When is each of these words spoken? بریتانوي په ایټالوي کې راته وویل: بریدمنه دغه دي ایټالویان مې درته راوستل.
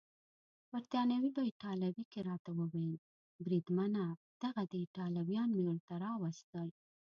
بریتانوي 0.71 1.29
په 1.37 1.41
ایټالوي 1.49 2.03
کې 2.11 2.19
راته 2.29 2.51
وویل: 2.59 2.95
بریدمنه 3.45 4.03
دغه 4.43 4.61
دي 4.69 4.77
ایټالویان 4.83 5.49
مې 5.55 5.61
درته 5.69 5.93
راوستل. 6.05 6.67